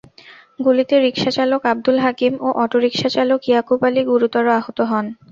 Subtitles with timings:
[0.59, 5.05] গুলিতে রিকশাচালক আবদুল হাকিম ও অটোরিকশাচালক ইয়াকুব আলী গুরুতর আহত হন।